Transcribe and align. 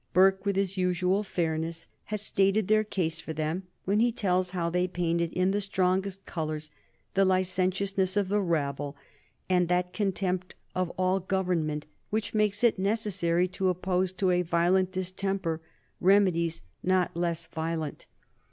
Burke, 0.13 0.47
with 0.47 0.55
his 0.55 0.77
usual 0.77 1.21
fairness, 1.21 1.87
has 2.05 2.23
stated 2.23 2.67
their 2.67 2.83
case 2.83 3.19
for 3.19 3.33
them 3.33 3.67
when 3.85 3.99
he 3.99 4.11
tells 4.11 4.49
how 4.49 4.67
they 4.67 4.87
painted 4.87 5.31
in 5.31 5.51
the 5.51 5.61
strongest 5.61 6.25
colors 6.25 6.71
the 7.13 7.23
licentiousness 7.23 8.17
of 8.17 8.27
the 8.27 8.41
rabble 8.41 8.97
and 9.47 9.67
that 9.67 9.93
contempt 9.93 10.55
of 10.73 10.89
all 10.97 11.19
government 11.19 11.85
which 12.09 12.33
makes 12.33 12.63
it 12.63 12.79
necessary 12.79 13.47
to 13.47 13.69
oppose 13.69 14.11
to 14.11 14.31
a 14.31 14.41
violent 14.41 14.91
distemper 14.91 15.61
remedies 15.99 16.63
not 16.81 17.15
less 17.15 17.45
violent. 17.45 18.07